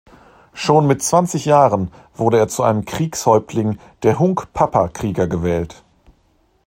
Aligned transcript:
Schon 0.53 0.87
mit 0.87 1.03
zwanzig 1.03 1.45
Jahren 1.45 1.91
wurde 2.15 2.39
er 2.39 2.47
zu 2.47 2.63
einem 2.63 2.85
Kriegshäuptling 2.85 3.77
der 4.01 4.17
Hunkpapa-Krieger 4.17 5.27
gewählt. 5.27 5.83